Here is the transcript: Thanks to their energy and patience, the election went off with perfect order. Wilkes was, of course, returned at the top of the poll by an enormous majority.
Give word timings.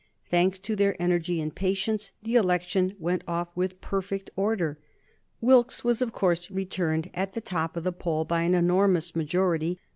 Thanks 0.25 0.57
to 0.57 0.75
their 0.75 0.99
energy 0.99 1.39
and 1.39 1.53
patience, 1.53 2.11
the 2.23 2.33
election 2.33 2.95
went 2.97 3.21
off 3.27 3.49
with 3.55 3.81
perfect 3.81 4.31
order. 4.35 4.79
Wilkes 5.41 5.83
was, 5.83 6.01
of 6.01 6.11
course, 6.11 6.49
returned 6.49 7.11
at 7.13 7.33
the 7.35 7.39
top 7.39 7.77
of 7.77 7.83
the 7.83 7.91
poll 7.91 8.25
by 8.25 8.41
an 8.41 8.55
enormous 8.55 9.15
majority. 9.15 9.77